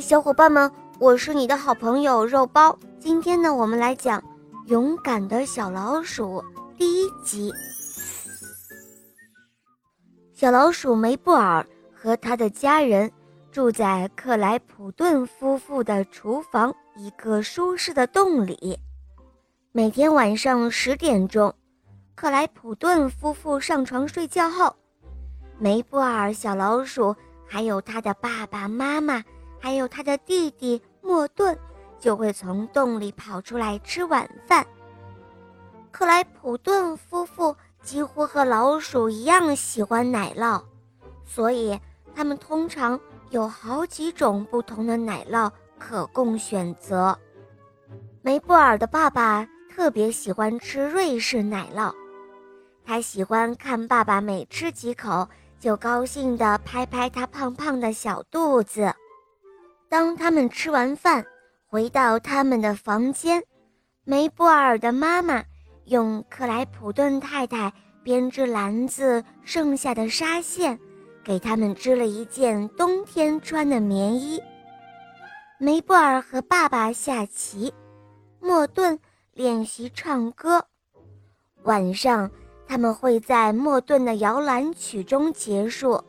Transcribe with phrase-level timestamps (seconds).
[0.00, 2.76] 小伙伴们，我是你的好朋友肉包。
[2.98, 4.20] 今天呢，我们来讲
[4.66, 6.42] 《勇敢的小老鼠》
[6.76, 7.52] 第一集。
[10.32, 13.10] 小老鼠梅布尔和他的家人
[13.52, 18.78] 住在克莱普顿夫妇的厨房一个舒适的洞里。
[19.72, 21.54] 每天晚上十点钟，
[22.14, 24.74] 克莱普顿夫妇上床睡觉后，
[25.58, 27.14] 梅布尔小老鼠
[27.46, 29.22] 还有他的爸爸妈妈。
[29.64, 31.58] 还有他的弟弟莫顿，
[31.98, 34.62] 就会从洞里跑出来吃晚饭。
[35.90, 40.62] 克莱普顿夫妇几乎和老鼠一样喜欢奶酪，
[41.24, 41.80] 所以
[42.14, 47.18] 他们通常有好几种不同的奶酪可供选择。
[48.20, 51.90] 梅布尔的爸爸特别喜欢吃瑞士奶酪，
[52.84, 55.26] 他喜欢看爸爸每吃几口
[55.58, 58.94] 就高兴地拍拍他胖胖的小肚子。
[59.94, 61.24] 当他们吃完饭，
[61.68, 63.40] 回到他们的房间，
[64.02, 65.44] 梅布尔的妈妈
[65.84, 70.76] 用克莱普顿太太编织篮子剩下的纱线，
[71.22, 74.42] 给他们织了一件冬天穿的棉衣。
[75.60, 77.72] 梅布尔和爸爸下棋，
[78.40, 78.98] 莫顿
[79.32, 80.66] 练习唱歌。
[81.62, 82.28] 晚上，
[82.66, 86.02] 他们会在莫顿的摇篮曲中结束。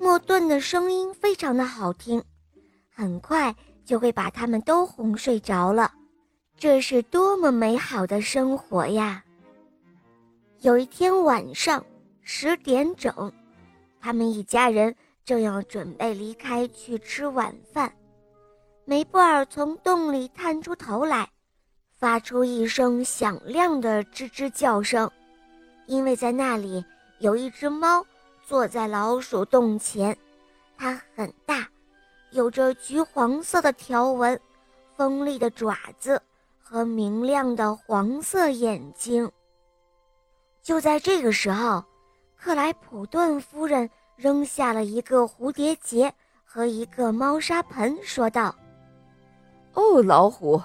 [0.00, 2.20] 莫顿的声音非常的好听。
[2.94, 5.92] 很快就会把他们都哄睡着了，
[6.56, 9.24] 这是多么美好的生活呀！
[10.60, 11.82] 有一天晚上
[12.22, 13.32] 十点整，
[13.98, 17.90] 他们一家人正要准备离开去吃晚饭，
[18.84, 21.30] 梅布尔从洞里探出头来，
[21.98, 25.10] 发出一声响亮的吱吱叫声，
[25.86, 26.84] 因为在那里
[27.20, 28.04] 有一只猫
[28.42, 30.14] 坐在老鼠洞前，
[30.76, 31.69] 它很大。
[32.32, 34.40] 有着橘黄色的条纹、
[34.96, 36.20] 锋利的爪子
[36.58, 39.30] 和明亮的黄色眼睛。
[40.62, 41.82] 就在这个时候，
[42.36, 46.12] 克莱普顿夫人扔下了一个蝴蝶结
[46.44, 48.54] 和一个猫砂盆，说道
[49.74, 50.60] ：“哦，老虎，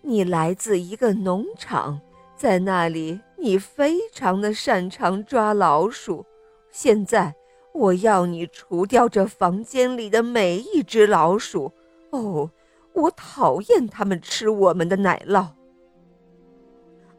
[0.00, 2.00] 你来自一个农场，
[2.36, 6.24] 在那里你非常的擅长抓老鼠。
[6.70, 7.34] 现在。”
[7.72, 11.72] 我要你除掉这房间里的每一只老鼠！
[12.10, 12.50] 哦，
[12.92, 15.46] 我讨厌它们吃我们的奶酪。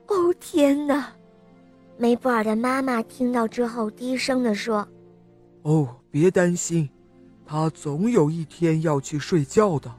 [0.07, 1.13] 哦天哪！
[1.97, 4.85] 梅布尔的妈妈听到之后低声地说
[5.63, 6.89] ：“哦，别担心，
[7.45, 9.89] 他总有一天要去睡觉的。”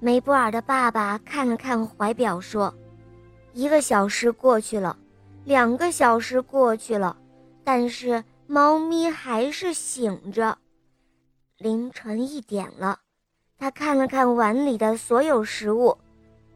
[0.00, 2.74] 梅布尔的爸爸看了看怀表说
[3.54, 4.98] ：“一个小时过去了，
[5.44, 7.16] 两个小时过去了，
[7.62, 10.58] 但是……”猫咪还是醒着。
[11.56, 13.00] 凌晨一点了，
[13.56, 15.96] 它看了看碗里的所有食物，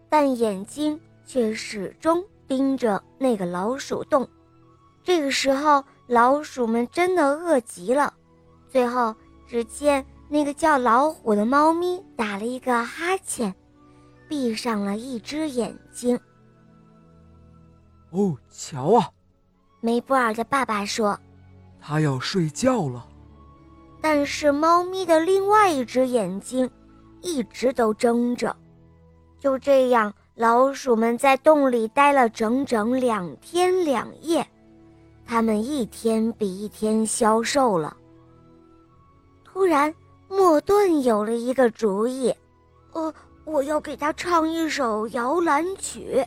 [0.09, 4.29] 但眼睛却始终盯着那个老鼠洞。
[5.03, 8.13] 这个时候，老鼠们真的饿极了。
[8.69, 9.15] 最后，
[9.47, 13.55] 只见那个叫老虎的猫咪打了一个哈欠，
[14.29, 16.21] 闭上了一只眼睛。
[18.11, 19.09] 哦，瞧啊！
[19.81, 21.19] 梅布尔的爸爸说。
[21.81, 23.07] 它要睡觉了，
[24.01, 26.71] 但是猫咪的另外一只眼睛
[27.23, 28.55] 一直都睁着。
[29.39, 34.47] 就这样，老鼠们在洞里待了整整两天两夜，
[35.25, 37.97] 它们一天比一天消瘦了。
[39.45, 39.95] 突然，
[40.29, 42.35] 莫顿有了一个主意
[42.93, 43.15] ：“呃，
[43.45, 46.25] 我要给他唱一首摇篮曲。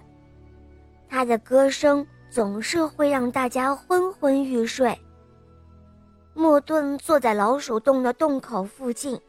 [1.08, 4.98] 他的歌声总是会让大家昏昏欲睡。”
[6.42, 9.22] 莫顿坐在老鼠洞的洞口附近，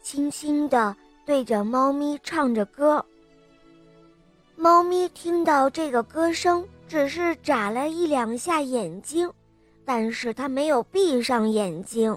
[0.00, 3.04] 轻轻地对着猫咪唱着歌。
[4.54, 9.28] 猫咪听到这个歌声，只是眨了一两下眼睛，
[9.84, 12.16] 但是它没有闭上眼睛。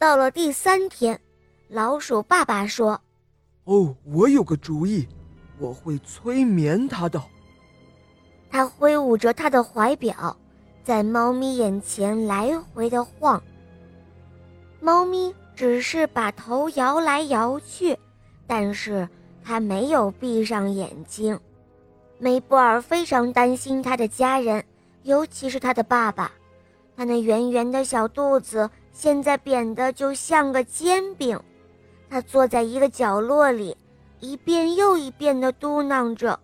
[0.00, 1.20] 到了第三天，
[1.68, 3.00] 老鼠爸爸说
[3.62, 5.06] ：“哦，我有个主意，
[5.60, 7.22] 我会催眠它的。”
[8.50, 10.36] 他挥舞着他的怀表。
[10.84, 13.42] 在猫咪眼前来回的晃，
[14.80, 17.96] 猫咪只是把头摇来摇去，
[18.46, 19.08] 但是
[19.44, 21.38] 它没有闭上眼睛。
[22.18, 24.64] 梅布尔非常担心他的家人，
[25.02, 26.30] 尤其是他的爸爸。
[26.96, 31.40] 他那圆圆的小肚子现在扁得就像个煎饼。
[32.10, 33.76] 他坐在一个角落里，
[34.20, 36.38] 一遍又一遍地嘟囔着：“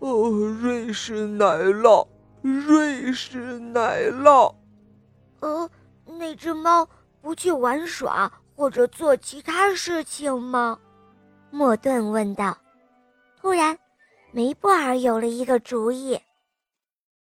[0.00, 0.28] 哦，
[0.60, 2.06] 瑞士奶酪。”
[2.42, 4.54] 瑞士奶酪。
[5.40, 5.68] 呃，
[6.04, 6.88] 那只猫
[7.20, 10.78] 不去玩耍或者做其他事情吗？
[11.50, 12.56] 莫顿问道。
[13.40, 13.76] 突然，
[14.32, 16.20] 梅布尔有了一个主意。